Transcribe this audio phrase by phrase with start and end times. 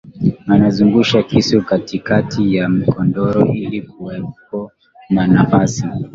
[0.47, 4.71] Akazungusha kisu katikati ya godoro ili kuwepo
[5.09, 5.85] na nafasi